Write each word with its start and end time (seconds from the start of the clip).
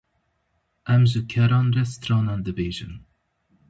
Em 0.93 1.03
ji 1.11 1.21
keran 1.31 1.67
re 1.75 1.83
stranan 1.93 2.39
dibêjin. 2.45 2.93